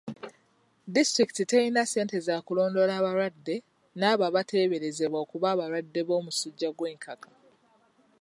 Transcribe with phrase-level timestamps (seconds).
[0.95, 3.55] Disitulikiti telina ssente za kulondoola abalwadde
[3.99, 7.29] n'abo abateeberezebwa okuba abalwadde b'omusujja gw'enkaka.